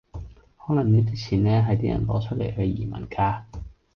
[0.57, 3.43] 可能呢一啲錢呢，係啲人攞出嚟去移民㗎